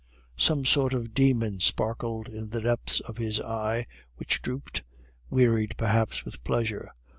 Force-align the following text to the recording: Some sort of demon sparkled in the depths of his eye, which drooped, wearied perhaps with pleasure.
Some 0.39 0.65
sort 0.65 0.95
of 0.95 1.13
demon 1.13 1.59
sparkled 1.59 2.27
in 2.27 2.49
the 2.49 2.59
depths 2.61 3.01
of 3.01 3.17
his 3.17 3.39
eye, 3.39 3.85
which 4.15 4.41
drooped, 4.41 4.81
wearied 5.29 5.75
perhaps 5.77 6.25
with 6.25 6.43
pleasure. 6.43 6.89